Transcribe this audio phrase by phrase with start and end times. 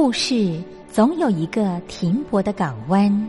[0.00, 3.28] 故事总有一个停泊的港湾。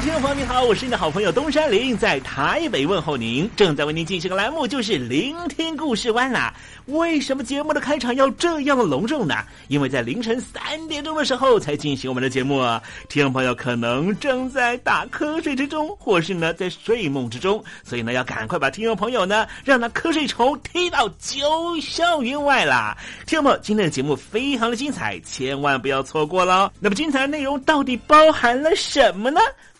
[0.00, 3.48] 听众朋友，你好，我是你的好朋友东山林，在台北问候您。
[3.54, 6.54] 正在为您进行的栏目就是《聆听故事湾》啦。
[6.86, 9.34] 为什么节目的开场要这样的隆重呢？
[9.68, 12.82] 因为在凌晨三点钟的时候才进行我们的节目啊。
[13.10, 21.46] 听众朋友可能正在打瞌睡之中，或是呢在睡梦之中，所以呢要赶快把听众朋友呢让那瞌睡虫踢到九
[21.76, 22.96] 霄云外啦。
[23.26, 26.72] 听众朋友，今天的节目非常的精彩，千万不要错过喽。
[26.80, 29.38] 那么精彩的内容到底包含了什么呢？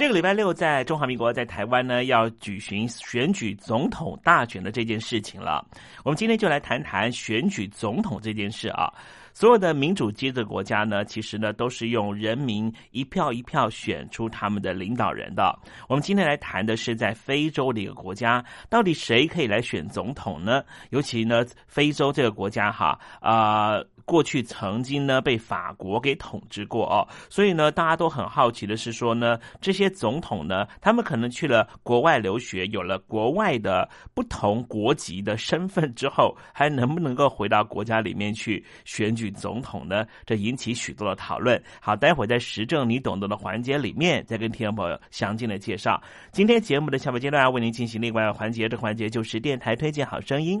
[0.00, 5.62] 这个礼拜六，在中华民国，在台湾呢，要举行选举总统大选的这件事情了。
[6.06, 8.90] 我们今天就来谈谈选举总统这件事啊。
[9.34, 15.54] 所有的民主阶的国家呢，其实呢都是用人民一票一票选出他们的领导人的。
[15.86, 20.64] 我们今天来谈的是在非洲的一个国家，到底谁可以来选总统呢？
[20.88, 23.78] 尤其呢，非洲这个国家哈啊。
[24.10, 40.04] 过去曾经呢被法国给统治过哦，所以呢大家都很好奇的是说呢，这些总统呢，他们可能去了国外留学，有了国外的不同国籍的身份之后，还能不能够回到国家里面去选举总统呢？
[40.26, 41.62] 这引起许多的讨论。
[41.80, 46.02] 好，待会在时政你懂得的环节里面，再跟听众朋友详尽的介绍。
[46.32, 50.60] 今天节目的下半阶段要为您进行另外一个环节，这环节就是电台推荐好声音。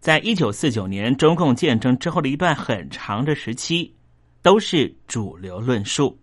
[0.00, 3.94] 在一九四九年中共建政之后的一段很长的时期，
[4.40, 6.18] 都是主流论述。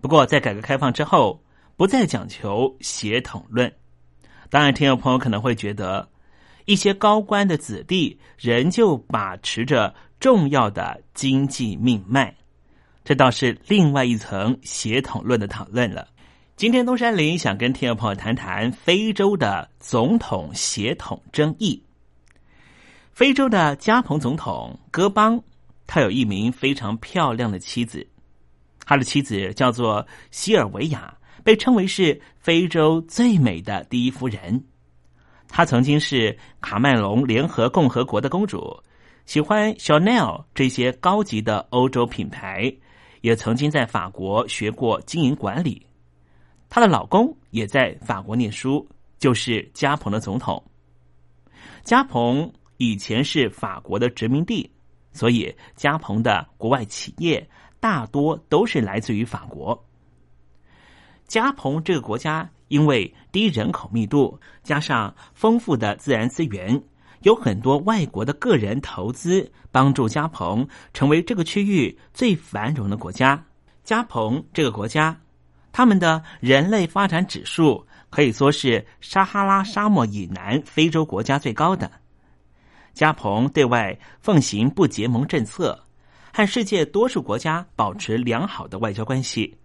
[0.00, 1.42] 不过，在改革开放之后，
[1.76, 3.72] 不再讲求协同论。
[4.48, 6.08] 当然，听众朋友可能会觉得，
[6.66, 12.32] 一些高官的子弟仍旧把持着重要的经济命脉，
[13.04, 16.06] 这倒是另外一层协同论的讨论了。
[16.54, 21.82] 今天，东山林想跟听众朋友谈谈非洲的总统协统争议。
[23.18, 25.42] 非洲的加蓬总统戈邦，
[25.88, 28.06] 他有一名非常漂亮的妻子，
[28.86, 34.64] 他的妻子叫做西尔维亚，被称为是非洲最美的第一夫人。
[35.48, 38.80] 她曾经是卡麦隆联合共和国的公主，
[39.26, 42.72] 喜欢 Chanel 这些高级的欧洲品牌，
[43.22, 45.84] 也曾经在法国学过经营管理。
[46.70, 50.62] 她的老公也在法国念书，就是加蓬的总统。
[51.82, 52.48] 加蓬。
[52.78, 54.70] 以前是法国的殖民地，
[55.12, 57.46] 所以加蓬的国外企业
[57.78, 59.84] 大多都是来自于法国。
[61.26, 66.82] 加蓬这个国家因为低人口密度，加上丰富的自然资源，
[67.22, 73.44] 有很多外国的个人投资，帮助加蓬成为这个区域最繁荣的国家。
[73.82, 75.20] 加蓬这个国家，
[75.72, 81.90] 他们的人类发展指数可以说是撒哈拉沙漠以南非洲国家最高的。
[82.98, 85.84] 加蓬对外奉行不结盟政策，
[86.32, 89.56] 和世界多数国家保持良好的外交关系，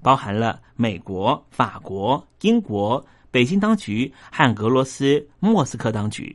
[0.00, 6.34] 包含了美国、法国、英国、北京当局和俄罗斯莫斯科当局。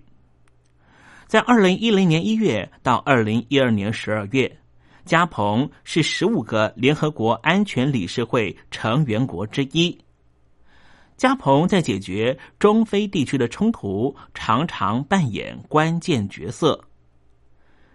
[1.25, 4.59] 在二零一零年一月到二零一二年十二月，
[5.03, 9.97] 加蓬是十五个联合国安全理事会成员国之一。
[11.17, 16.79] 加蓬在解决中非地区的冲突，常常扮演关键角色。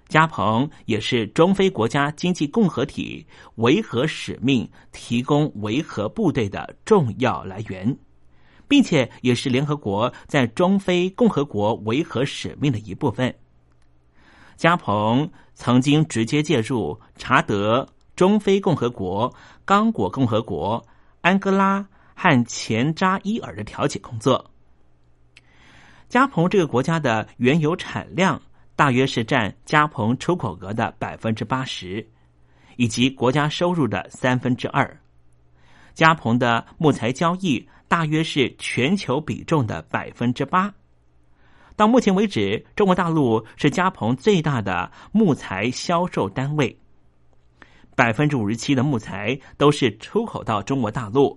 [0.08, 3.24] 加蓬也是中非国家经济共和体
[3.56, 7.96] 维和使命提供维和部队的重要来源，
[8.66, 13.32] 并且也是联合国在中非共和国维和使命的一部分。
[14.56, 17.86] 加蓬曾经直接介入查德、
[18.16, 19.32] 中非共和国、
[19.64, 20.84] 刚果共和国、
[21.20, 21.86] 安哥拉。
[22.22, 24.50] 和前扎伊尔的调解工作。
[26.06, 28.38] 加蓬这个国家的原油产量
[28.76, 32.06] 大约是占加蓬出口额的百分之八十，
[32.76, 35.00] 以及国家收入的三分之二。
[35.94, 40.70] 加蓬的木材交易大约是全球比重的百分之八。
[41.74, 46.78] 到目前为止，中国大陆是加蓬最大的木材销售单位，
[47.96, 51.34] 百分之五十七的木材都是出口到中国大陆。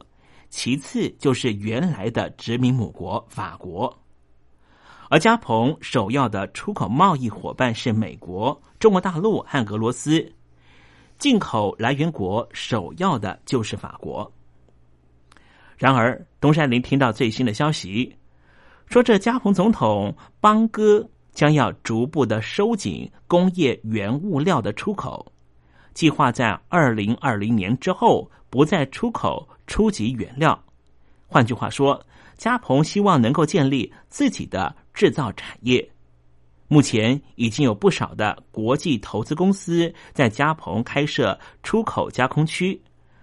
[0.56, 3.92] 其次就是原来的殖民母国法国，
[5.10, 10.32] 而加蓬首要的出口贸易伙伴是美国、中国大陆和俄罗斯，
[11.18, 14.32] 进口来源国首要的就是法国。
[15.76, 18.16] 然而，东山林听到最新的消息，
[18.86, 25.34] 说这加蓬总统邦哥将要逐步的收紧工业原物料的出口，
[25.96, 29.50] 计划在二零二零年之后不再出口。
[29.66, 30.62] 初级原料，
[31.26, 32.00] 换句话说，
[32.38, 35.90] 加蓬希望能够建立自己的制造产业。
[36.68, 42.80] 目前已经有不少的国际投资公司在加蓬开设出口加工区，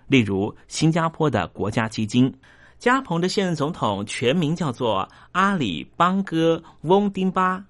[0.08, 2.34] 例如新加坡的国家基金。
[2.78, 7.62] 加蓬的现任总统全名叫做阿里邦哥翁丁巴，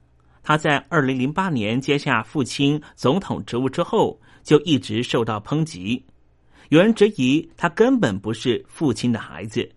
[0.43, 6.03] 他在二零零八年接下父亲总统职务之后，就一直受到抨击。
[6.71, 9.69] 有人质疑他根本不是父亲的孩子。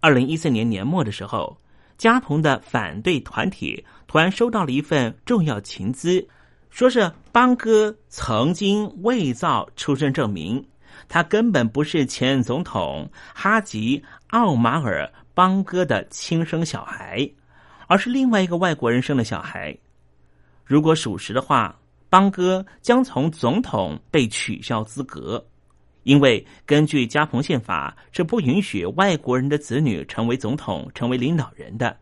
[0.00, 1.58] 二零一四年年末的时候，
[1.96, 6.28] 加蓬的反对团体突然收到了一份重要情资，
[6.68, 10.62] 说是邦哥曾经伪造出生证明，
[11.08, 17.26] 他根本不是前任总统哈吉奥马尔邦哥的亲生小孩，
[17.86, 19.74] 而是另外一个外国人生的小孩。
[20.66, 21.74] 如果属实的话，
[22.10, 25.42] 邦哥将从总统被取消资格。
[26.02, 31.96] 因为根据加蓬宪法是不允许外国人的子女成为总统、成为领导人的。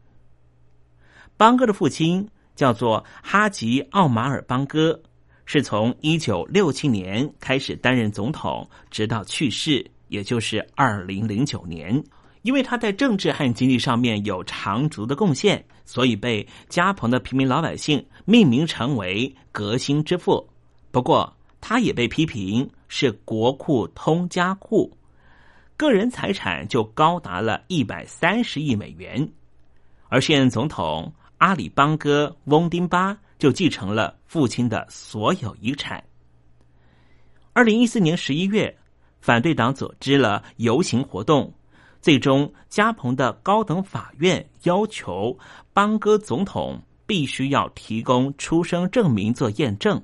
[1.37, 5.01] 邦哥的父亲叫做哈吉奥马尔邦哥，
[5.45, 12.03] 是从一九六七年开始担任总统，直到去世，也就是二零零九年。
[12.43, 20.49] 因为他在政治和经济上面有长足的贡献，所以被加蓬的平民老百姓命名成为革新之父。
[20.91, 22.67] 不过，他也被批评。
[22.93, 24.93] 是国库通家库，
[25.77, 29.27] 个人财产就高达了一百三十亿美元。
[30.09, 36.03] 而现任总统阿里邦哥翁丁巴就继承了父亲的所有遗产。
[37.53, 38.77] 二零一四年十一月，
[39.21, 41.55] 反对党组织了游行活动，
[42.03, 45.39] 最终加蓬的高等法院要求
[45.73, 50.03] 邦哥总统必须要提供出生证明做验证。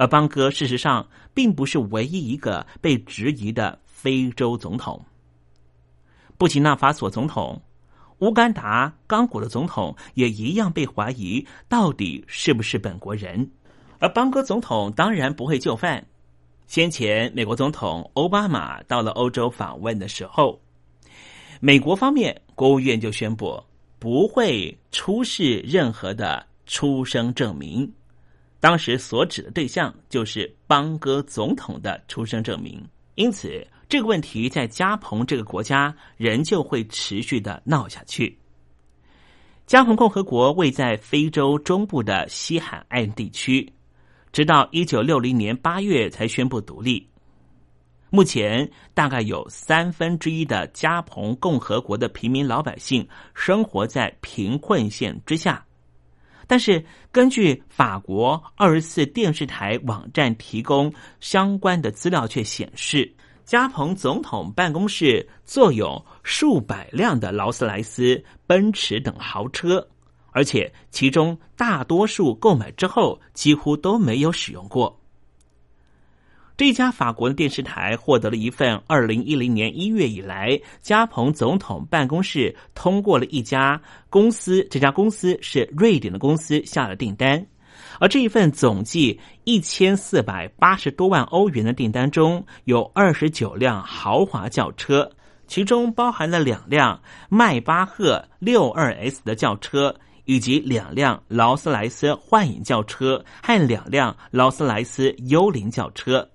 [0.00, 4.98] 而邦哥事实上并不是唯一一个被质疑的非洲总统，
[6.38, 7.60] 布吉纳法索总统、
[8.20, 13.46] 乌干达、刚果的总统也一样被怀疑到底是不是本国人。
[13.98, 16.02] 而邦哥总统当然不会就范。
[16.66, 20.58] 先前美国总统奥巴马到了欧洲访问的时候，
[21.60, 23.62] 美国方面国务院就宣布
[23.98, 27.92] 不会出示任何的出生证明。
[28.60, 32.80] 当时所指的对象就是邦哥总统的出生证明，
[33.14, 38.38] 因此这个问题在加蓬这个国家仍旧会持续的闹下去。
[39.66, 43.72] 加蓬共和国位在非洲中部的西海岸地区，
[44.30, 47.08] 直到一九六零年八月才宣布独立。
[48.10, 55.64] 目前大概有三分之一的加蓬共和国的平民老百姓生活在贫困线之下。
[56.50, 63.08] 但是，根据法国二十四电视台网站提供相关的资料，却显示，
[63.44, 69.86] 加蓬总统办公室坐有数百辆的劳斯莱斯、奔驰等豪车，
[70.32, 74.99] 而且其中大多数购买之后几乎都没有使用过。
[76.60, 87.42] 这家法国的电视台获得了一份二零一零年一月以来加蓬总统办公室通过了一家公司，这家公司是瑞典的公司下的订单，
[87.98, 95.10] 而这一份总计一千四百八十多万欧元的订单中有二十九辆豪华轿车，
[95.46, 97.00] 其中包含了两辆
[97.30, 106.28] 迈巴赫六二 S 的轿车，以及两辆劳斯莱斯幻影轿车和两辆劳斯莱斯幽灵轿车。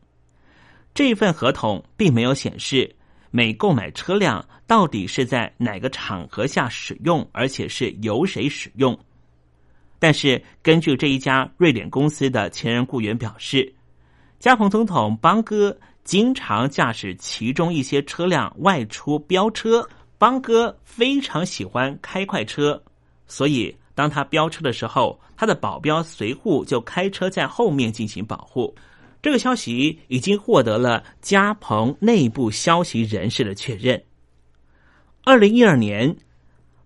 [0.95, 2.95] 这份合同并没有显示
[3.29, 8.97] 每购买车辆到底是在哪个场合下使用，而且是由谁使用。
[9.99, 13.73] 但是，根据这一家瑞典公司的前任雇员表示，
[14.39, 19.87] 加蓬总统邦哥经常驾驶其中一些车辆外出飙车。
[20.17, 22.81] 邦哥非常喜欢开快车，
[23.27, 28.73] 所以当他飙车的时候，他的保镖随护就开车在后面进行保护。
[29.25, 33.99] 这个消息已经获得了加蓬内部消息人士的确认。
[35.23, 36.15] 二零一二年，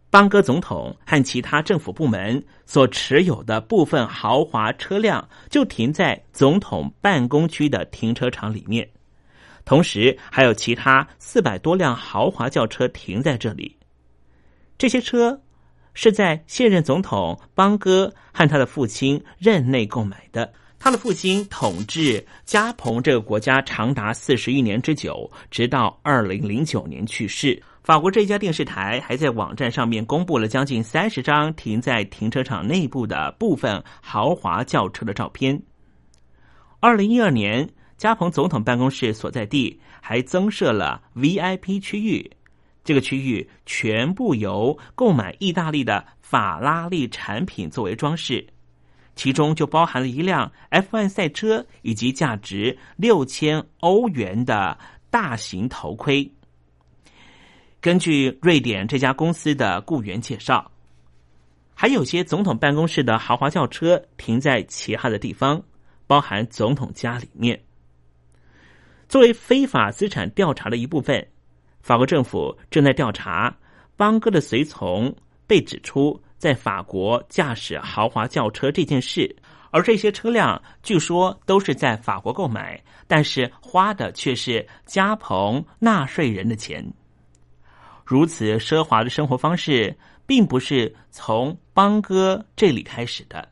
[0.10, 8.90] 邦哥总统和其他政府部门所持有的部分豪华车辆就停在总统办公区的停车场里面，
[9.66, 13.76] 同时还有其他四百多辆豪华轿车停在这里。
[14.78, 15.38] 这些车
[15.94, 20.54] 是在现任总统邦哥和他的父亲任内购买的。
[20.80, 27.62] 他的父亲统治加蓬这个国家长达四十一年之久，直到二零零九年去世。
[27.84, 35.62] 法国这家电视台还在网站上面公布了将近三十张停在停车场内部的部分豪华轿车的照片。
[36.80, 42.32] 二零一二年，加蓬总统办公室所在地还增设了 VIP 区域，
[42.86, 48.48] 这个区域全部由购买意大利的法拉利产品作为装饰。
[49.20, 54.78] 其中就包含了一辆 F1 赛车以及价值六千欧元的
[55.10, 56.32] 大型头盔。
[57.82, 60.72] 根据瑞典这家公司的雇员介绍，
[61.76, 65.62] 还有些总统办公室的豪华轿车停在其他的地方，
[66.08, 67.62] 包含总统家里面。
[69.10, 71.28] 作为非法资产调查的一部分，
[71.82, 73.54] 法国政府正在调查
[73.98, 75.14] 邦哥的随从
[75.50, 76.18] 被指出。
[76.38, 79.36] 在法国驾驶豪华轿车这件事，
[79.72, 86.82] 而这些车辆据说都是在法国购买，但是花的却是加蓬纳税人的钱。
[88.06, 89.94] 如此奢华的生活方式，
[90.26, 93.46] 并不是从邦哥这里开始的。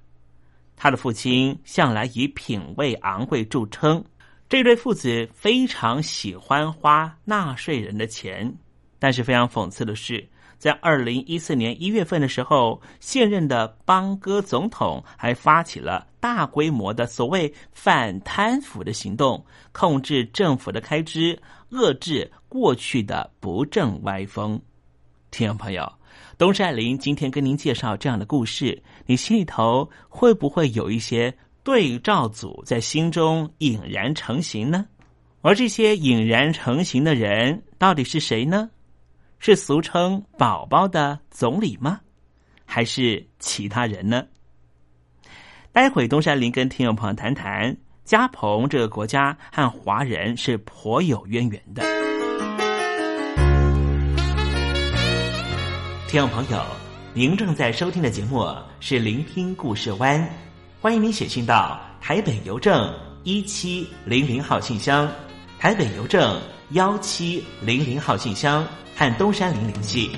[0.77, 4.01] 他的父亲向来以品味昂贵著称，
[4.47, 8.49] 这对父子非常喜欢花纳税人的钱。
[8.97, 10.25] 但是非常讽刺的是。
[10.57, 21.39] 在二零一四年一月份的时候，现任的邦哥总统还发起了大规模的所谓反贪腐的行动，控制政府的开支，
[21.71, 24.59] 遏制过去的不正歪风。
[25.29, 25.91] 听众朋友，
[26.37, 34.85] 东山林今天跟您介绍这样的故事，你心里头会不会有一些对照组在心中引燃成型呢？
[35.41, 38.69] 而这些引燃成型的人到底是谁呢？
[39.39, 41.99] 是俗称“宝宝”的总理吗？
[42.65, 44.25] 还是其他人呢？
[45.71, 51.83] 待会东山林跟听众朋友谈谈加蓬这个国家和华人是颇有渊源的。
[56.07, 56.65] 听众朋友，
[57.13, 58.43] 您正在收听的节目
[58.79, 60.19] 是《聆听故事湾》，
[60.81, 65.07] 欢迎您写信到台北邮政一七零零号信箱，
[65.59, 66.39] 台北邮政
[66.71, 68.65] 幺七零零号信箱
[68.95, 70.11] 和东山林联系。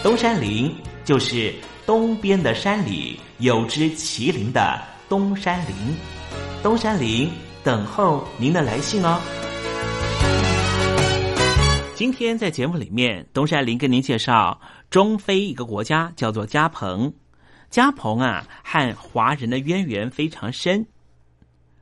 [0.00, 0.72] 东山林
[1.04, 1.52] 就是
[1.84, 5.74] 东边的山里有只麒麟的东山林，
[6.62, 7.28] 东山林
[7.64, 9.20] 等候您的来信哦。
[11.96, 17.12] 今天在节目里面，东山林跟您介绍中非一个国家叫做加蓬。
[17.70, 20.86] 加蓬啊，和华人的渊源非常深。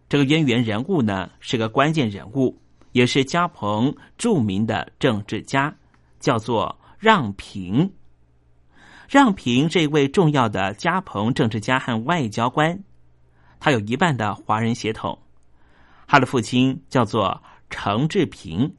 [0.09, 2.57] 这个渊源人物呢，是个关键人物，
[2.93, 5.75] 也是加蓬著名的政治家，
[6.21, 7.93] 叫做让平。
[9.09, 12.83] 让平这位重要的加蓬政治家和外交官，
[13.61, 15.19] 他有一半的华人血统。
[16.07, 18.75] 他的父亲叫做程志平，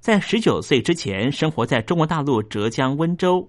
[0.00, 3.48] 在十九岁之前生活在中国大陆浙江温州。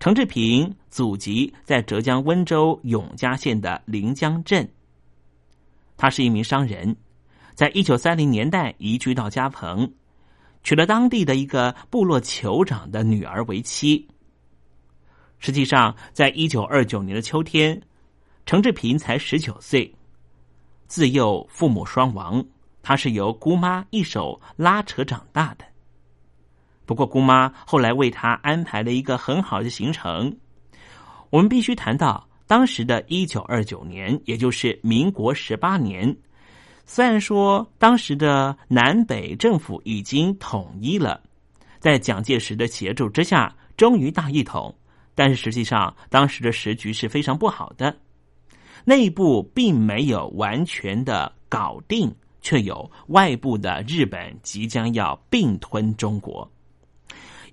[0.00, 4.68] 程志平祖籍在浙江温州永嘉县的临江镇。
[6.00, 6.96] 他是一名商人，
[7.54, 9.92] 在一九三零年代移居到加蓬，
[10.62, 14.08] 娶了当地的一个部落酋长的女儿为妻。
[15.40, 17.78] 实际上，在一九二九年的秋天，
[18.46, 19.94] 程志平才十九岁，
[20.86, 22.42] 自幼父母双亡，
[22.80, 25.66] 他是由姑妈一手拉扯长大的。
[26.86, 30.34] 不过，姑妈后来为他安排了一个很好的行程。
[31.28, 36.12] 我们必须谈到当时的一九二九年，也就是民国十八年。
[36.84, 41.22] 虽然说当时的南北政府已经统一了，
[41.78, 44.74] 在蒋介石的协助之下，终于大一统。
[45.14, 47.96] 但是实际上，当时的时局是非常不好的，
[48.84, 56.50] 内部并没有完全的搞定，却有外部的日本即将要并吞中国，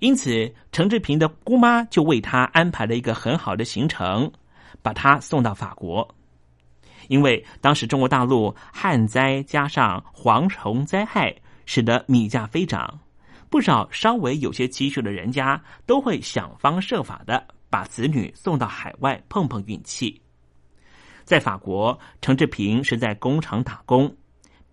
[0.00, 4.28] 因此陈志平的姑妈就为他安排了一个很好的行程，
[4.88, 6.08] 把他送到法国。
[7.08, 11.34] 因为当时中国大陆旱灾加上蝗虫灾害，
[11.66, 12.98] 使得米价飞涨，
[13.50, 17.46] 不少稍微有些积蓄的人家都会想方设法的。
[17.68, 20.18] 把子女送到海外碰碰运气。
[21.24, 24.10] 在法国，程志平是在工厂打工，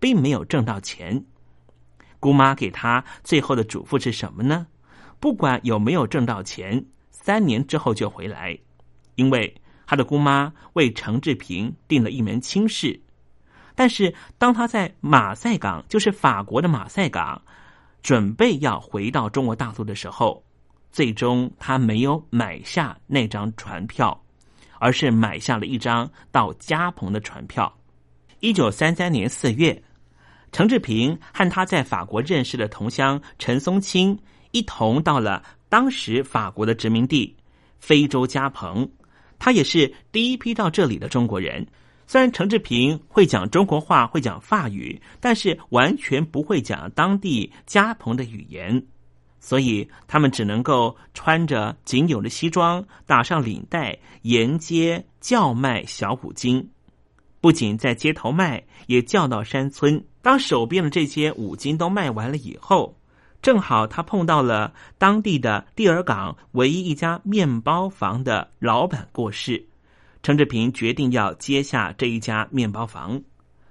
[0.00, 1.22] 并没有挣到钱。
[2.18, 4.66] 姑妈给他最后的嘱咐是什么呢？
[5.20, 8.58] 不管有没有挣到钱，三年之后就回来，
[9.16, 9.54] 因为
[9.86, 13.00] 他的姑妈为程志平定了一门亲事。
[13.74, 17.40] 但是当他在马赛港，就是法国的马赛港，
[18.02, 20.42] 准备要回到中国大陆的时候。
[20.92, 24.18] 最终，他没有买下那张船票，
[24.78, 27.70] 而是买下了一张到加蓬的船票。
[28.40, 29.82] 一九三三年四月，
[30.52, 34.18] 程志平和他在法国认识的同乡陈松青
[34.52, 37.36] 一同到了当时法国的殖民地
[37.78, 38.88] 非洲加蓬。
[39.38, 41.66] 他也是第一批到这里的中国人。
[42.06, 48.86] 虽然程志平会讲中国话，会讲法语，但是完全不会讲当地嘉鹏的语言。
[49.40, 56.70] 所以他们只能够穿着仅有的西装，打上领带，沿街叫卖小五金。
[57.40, 60.04] 不仅在街头卖，也叫到山村。
[60.22, 62.96] 当手边的这些五金都卖完了以后，
[63.42, 69.66] 正好他碰到了当地的蒂尔港唯一一家面包房的老板过世。
[70.22, 73.22] 陈志平决定要接下这一家面包房，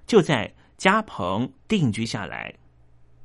[0.08, 2.54] 就在加蓬定居下来。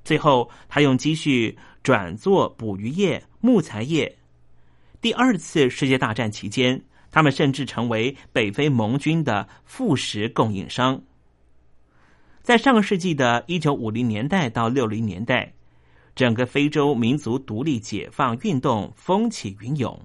[0.03, 1.57] 最后，他用积蓄。
[1.83, 4.18] 转做捕鱼业、木材业。
[5.00, 6.79] 第二次世界大战期间，
[7.11, 11.00] 他们甚至成为北非盟军的副食供应商。
[12.42, 15.50] 在上个世纪的一九五零年代到六零年代，
[16.14, 19.99] 整个非洲民族独立解放运动风起云涌。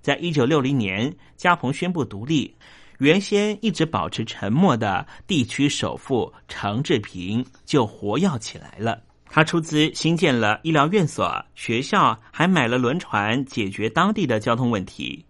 [0.00, 2.54] 在一九六零年，加蓬宣布独立，
[2.98, 9.02] 原先一直保持沉默的地区首富程志平就活跃起来了。
[9.30, 15.24] 他出资新建了医疗院所、学校，还买了轮船，解决当地的交通问题。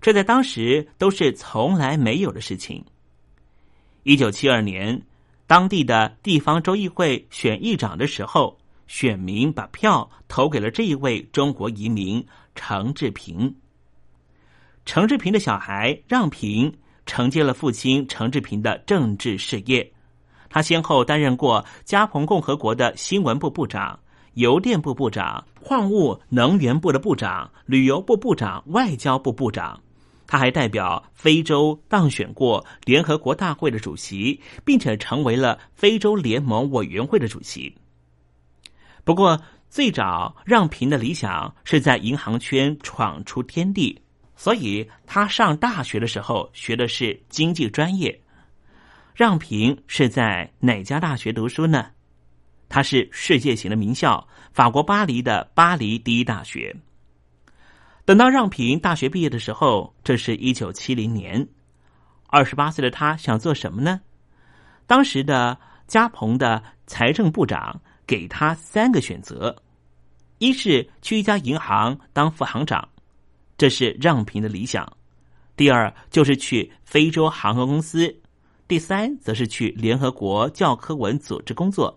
[0.00, 2.84] 这在当时都是从来没有的事情。
[4.02, 5.00] 一九七二年，
[5.46, 13.54] 当地的地方州议会选议长的时候，选民把票投给了这一位中国移民程志平。
[14.84, 16.74] 程志平的小孩让平
[17.06, 19.92] 承接了父亲程志平的政治事业。
[20.50, 24.00] 他先后担任过加蓬共和国的新闻部部长、
[24.32, 29.78] 邮电部部长、矿物能源部的部长、旅游部部长、外交部部长。
[30.26, 37.74] 他还代表非洲当选过联合国大会的主席，并且成为了非洲联盟委员会的主席。
[39.08, 39.40] 不过，
[39.70, 43.98] 最早让平的理想是在银行圈闯出天地，
[44.36, 48.20] 所以他上大学的时候学的是经济专业。
[49.14, 51.86] 让平是在哪家大学读书呢？
[52.68, 56.76] 他是世界型的名校——法国巴黎的巴黎第一大学。
[58.04, 61.48] 等到让平大学毕业的时候，这是一九七零年。
[62.26, 64.02] 二十八岁的他想做什么呢？
[64.86, 69.54] 当时的加蓬的财政部长给他三个选择：
[70.38, 72.88] 一是去一家银行当副行长，
[73.56, 74.84] 这是让平的理想；
[75.56, 78.12] 第二就是去非洲航空公司；
[78.66, 81.96] 第三则是去联合国教科文组织工作。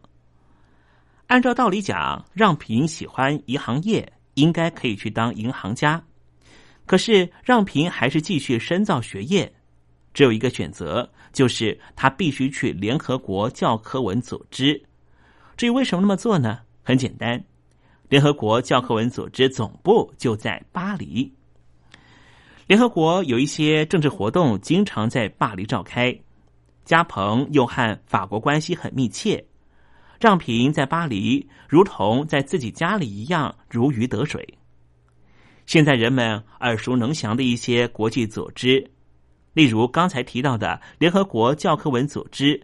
[1.26, 4.13] 按照道理讲，让平喜欢银行业。
[4.36, 6.02] 应该可以去当银行家，
[6.86, 9.54] 可是让平还是继续深造学业。
[10.13, 14.82] 只有一个选择，就是他必须去联合国教科文组织。
[15.62, 16.62] 至于为什么那么做呢？
[16.82, 17.39] 很简单，
[18.10, 21.32] 联合国教科文组织总部就在巴黎。
[22.65, 26.19] 联合国有一些政治活动经常在巴黎召开，
[26.84, 29.45] 加蓬又和法国关系很密切。
[30.19, 34.58] 让平在巴黎，如同在自己家里一样如鱼得水。
[35.67, 38.89] 现在人们耳熟能详的一些国际组织，
[39.54, 42.60] 例如刚才提到的联合国教科文组织、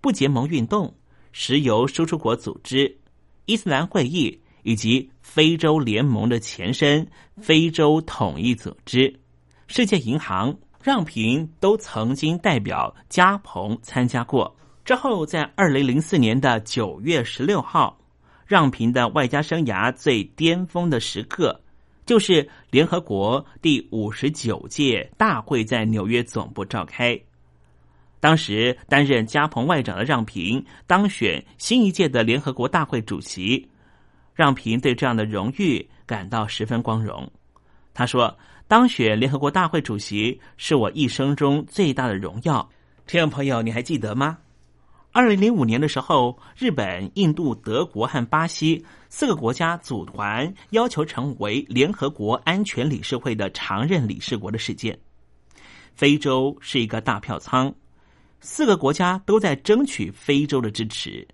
[0.00, 0.92] 不结盟运动、
[1.32, 2.98] 石油输出国组织、
[3.46, 7.06] 伊斯兰会议以及非洲联盟的前身
[7.40, 9.18] 非洲统一组织、
[9.66, 14.56] 世界银行，让平都曾经代表加蓬参加过。
[14.84, 17.98] 之后，在二零零四年的九月十六号，
[18.46, 21.60] 让平的外交生涯最巅峰的时刻，
[22.06, 27.16] 就是联合国第五十九届大会在纽约总部召开。
[28.20, 33.66] 当时担任加蓬外长的让平当选新一届的联合国大会主席，
[34.34, 37.28] 让平对这样的荣誉感到十分光荣。
[37.94, 42.70] 他说：“当选联合国大会主席是我一生中最大的荣耀。”
[43.06, 44.38] 听众朋友，你还记得吗？
[45.12, 54.96] 二零零五年的时候，日本、印度、德国和巴西四个国家组团要求成为联合国安全理事会的常任理事国的事件。
[55.94, 57.74] 非洲是一个大票仓，
[58.40, 61.26] 四个国家都在争取非洲的支持，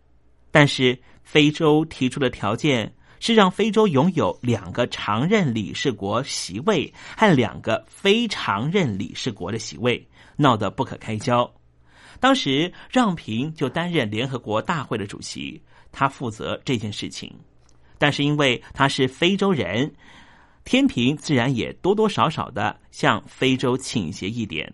[0.51, 11.51] 但是非洲提出的条件是让非洲拥有两个常任理事国席位和两个非常任理事国的席位，闹得不可开交。
[12.19, 17.33] 当时让平就担任联合国大会的主席，他负责这件事情。
[17.99, 19.95] 但是因为他是非洲人，
[20.65, 24.73] 天平自然也多多少少的向非洲倾斜一点。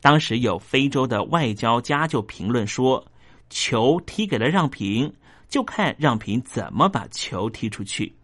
[0.00, 3.06] 当时有非洲的外交家就评论说
[3.50, 5.12] ：“球踢给了让平，
[5.48, 8.14] 就看让平怎么把球踢出去。”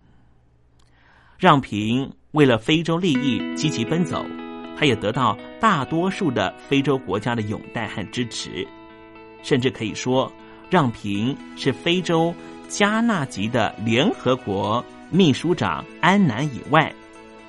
[1.38, 4.24] 让平为了非洲利益积极奔走。
[4.78, 8.66] 他也得到大多数的非洲国家的拥戴和支持，
[9.42, 10.30] 甚至可以说，
[10.68, 12.34] 让平是非洲
[12.68, 16.94] 加纳级的联合国秘书长安南以外，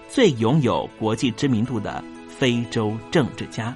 [0.08, 3.76] 最拥有国际知名度的非洲政治家。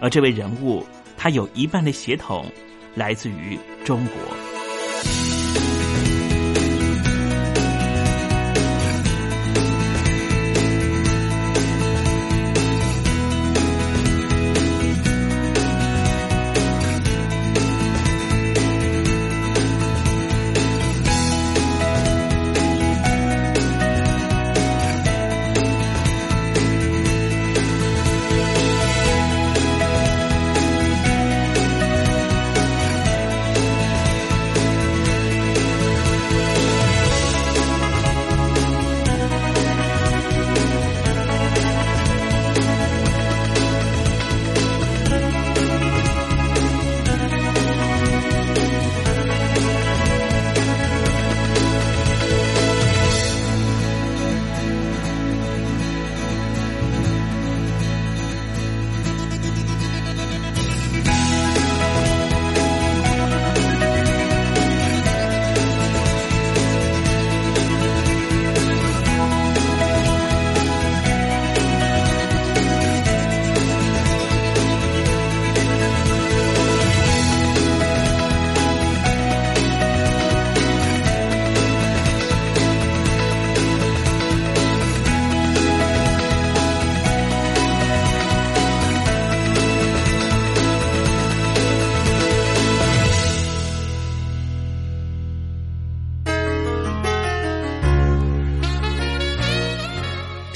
[0.00, 2.46] 而这位人物，他有一半的血统
[2.94, 5.67] 来自于中国。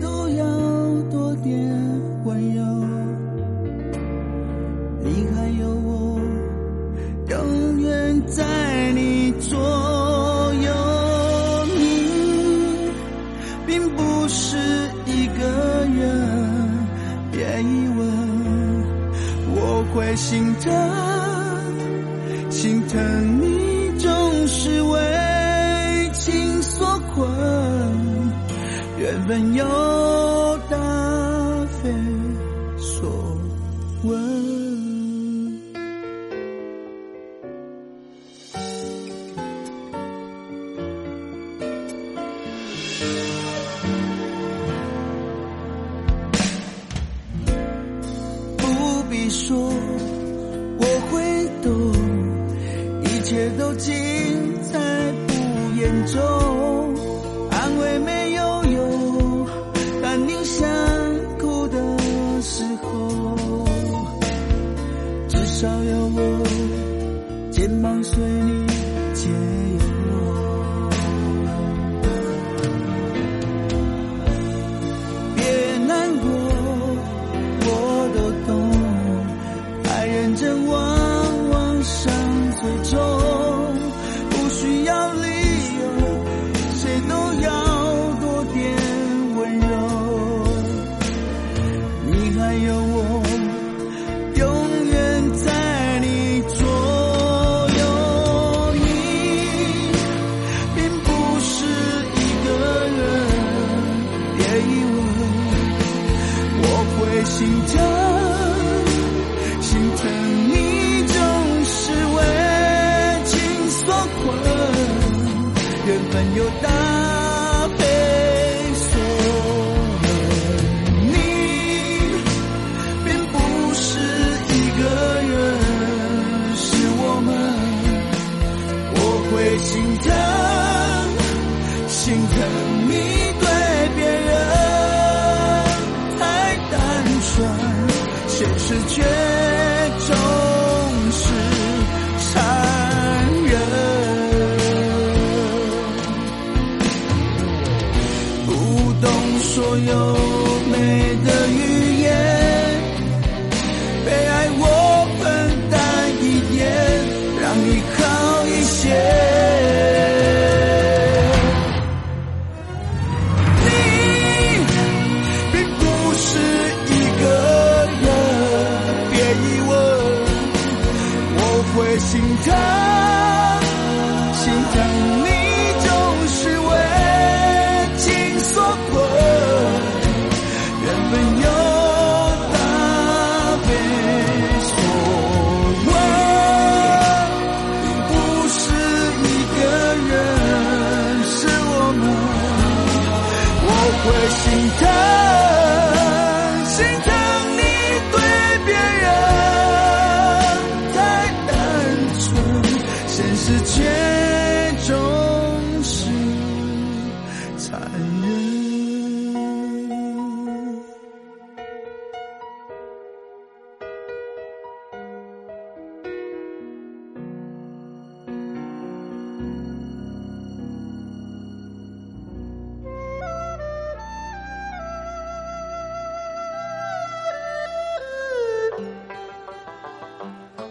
[0.00, 0.44] 都要
[1.10, 1.54] 多点
[2.24, 2.62] 温柔。
[5.02, 6.20] 你还有我
[7.28, 10.70] 永远在你左右。
[11.76, 12.90] 你
[13.66, 14.56] 并不是
[15.06, 16.08] 一个人
[17.30, 18.00] 别疑问
[19.54, 20.72] 我会心疼
[22.50, 23.59] 心疼你。
[29.30, 29.64] 任由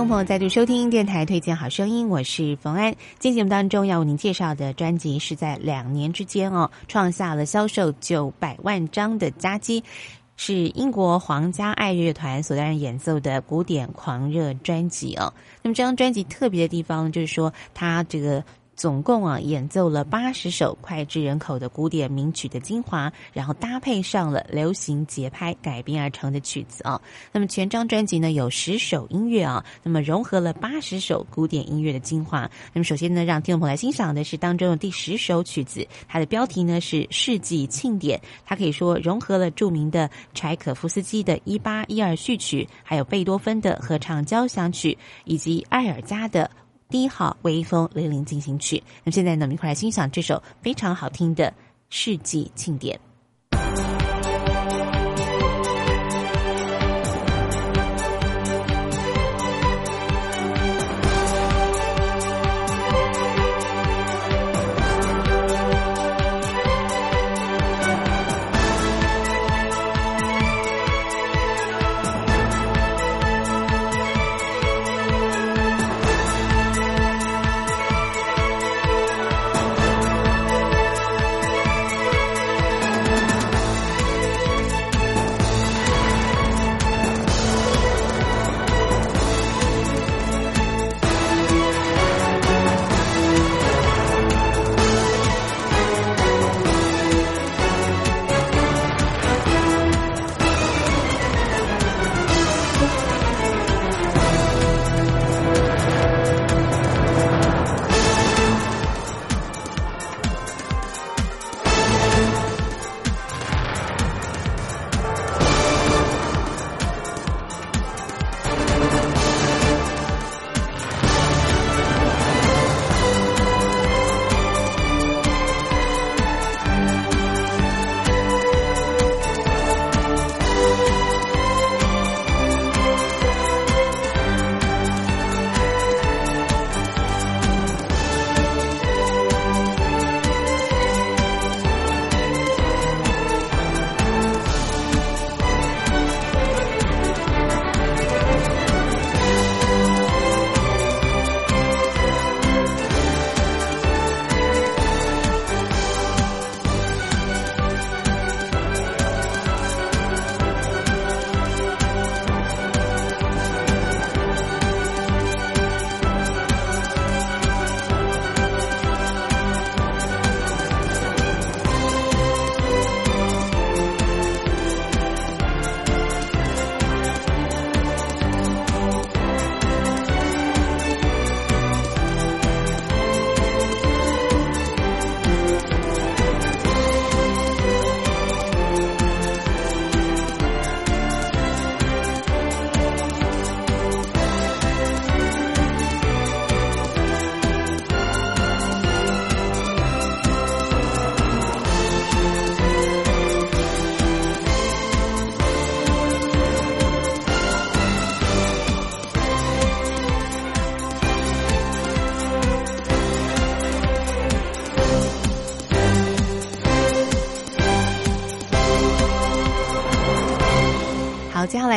[0.00, 2.94] 众朋友再度收听电台推荐好声音，我是冯安。
[3.18, 9.84] 今节目当中要为您介绍的专辑是在两年之间哦，创下了销售九百万张的佳绩，
[10.38, 15.34] 是英国皇家爱乐团所担任演奏的古典狂热专辑哦。
[15.60, 18.42] 那么这张专辑特别的地方就是说，它这个。
[18.80, 26.98] 总共啊演奏了八十首脍炙人口的古典名曲的精华，然后搭配上了流行节拍改编而成的曲子啊。
[27.30, 32.50] 那么全张专辑呢有十首音乐啊，那么融合了八十首古典音乐的精华。
[32.72, 38.18] 那么首先呢，让听众朋友来欣赏的是当中的第十首曲子，它的标题呢是世纪庆典。
[38.46, 46.50] 它可以说融合了著名的柴可夫斯基的一八一二序曲，还有贝多芬的合唱交响曲，以及埃尔加的。
[46.90, 51.54] 第一号微风零零进行曲，那现在呢，我们一块来欣赏这首非常好听的
[51.88, 52.98] 世纪庆典。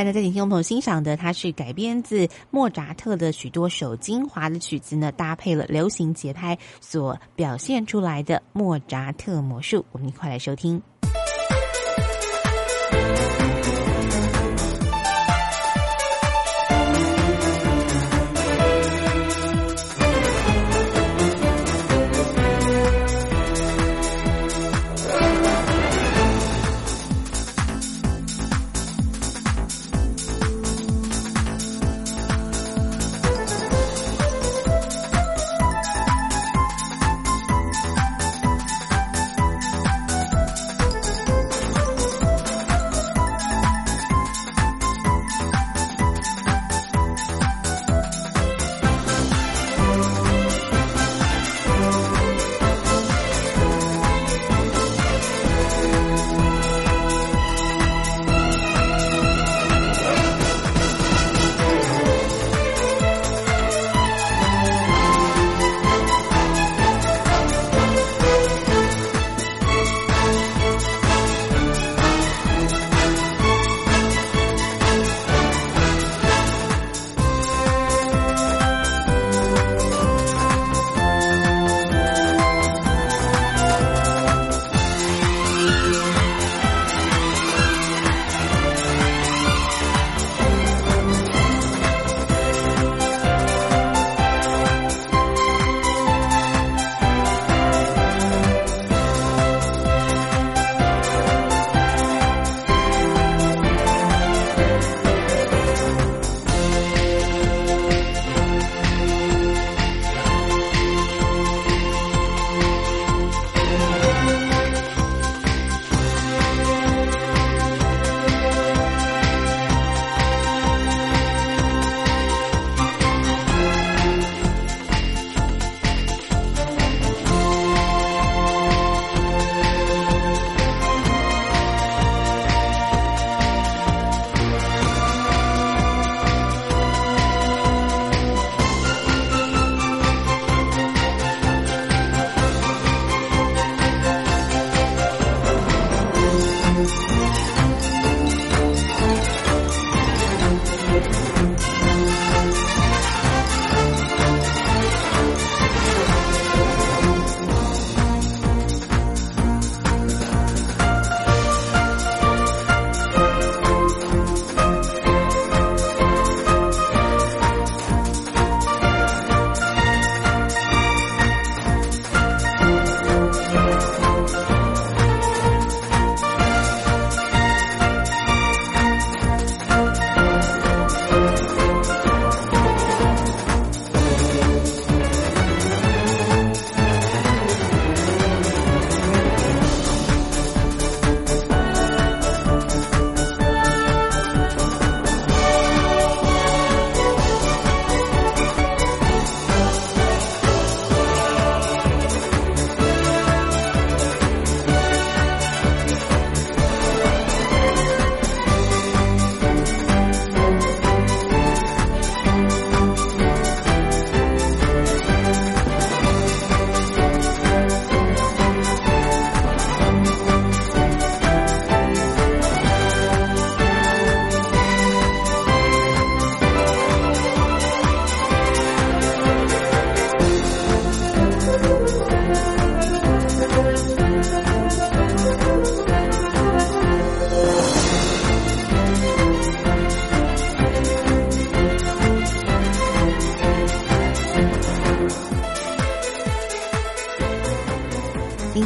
[0.04, 9.86] 来呢，在请听众朋友欣赏的，它是改编自莫扎特的许多首精华的曲子呢，搭配了流行节拍所表现出来的莫扎特魔术。
[9.94, 10.82] 我们一块来收听。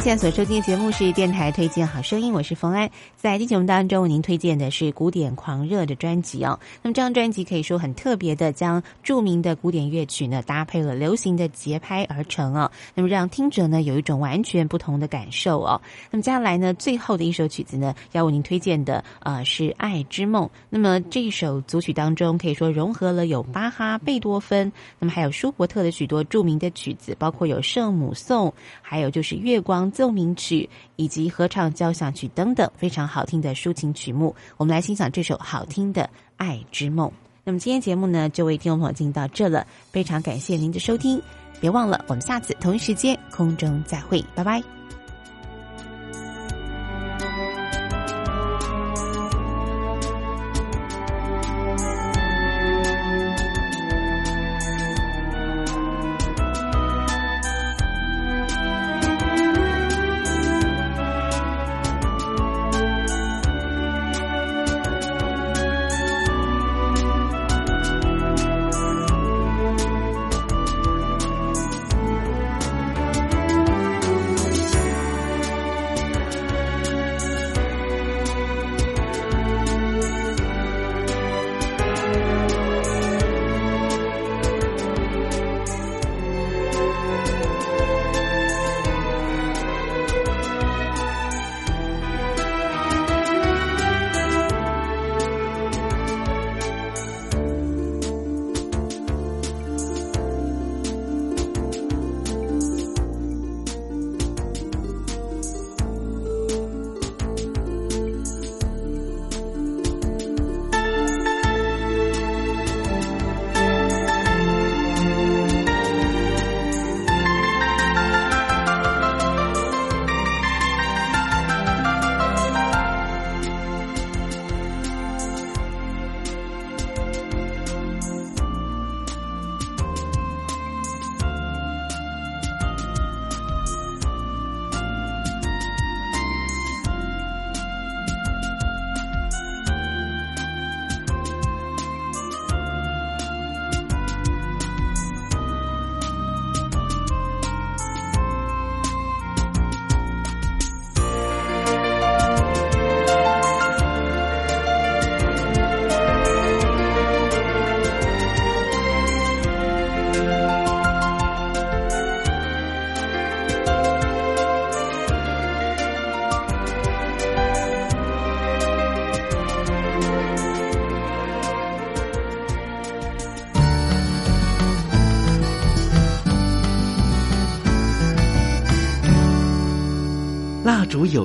[0.08, 2.90] 现在所收听的节目是电台推荐好声音，我是冯安。
[3.14, 6.58] 在今节目当中，为您推荐的是古典狂热的专辑哦。
[6.80, 12.70] 那么这张专辑可以说很特别的，将著名的古典乐曲呢搭配了流行的节拍而成哦。
[12.94, 15.78] 那么让听者呢有一种完全不同的感受哦。
[16.10, 20.46] 那么接下来呢，最后的一首曲子呢，要为您推荐的呃是《爱之梦》。
[20.70, 28.50] 那么这一首组曲当中，可以说融合了有巴哈、贝多芬，那么还有舒伯特的许多著名的曲子，包括有圣母颂，
[28.80, 29.92] 还有就是月光。
[29.98, 36.02] 奏鸣曲以及合唱交响曲等等非常好听的抒情曲目，我们来欣赏这首好听的
[36.36, 37.08] 《爱之梦》。
[37.42, 41.20] 那么今天节目呢，就为听众朋友进行到这了，非常感谢您的收听，
[41.60, 44.77] 别忘了我们下次同一时间空中再会，拜拜。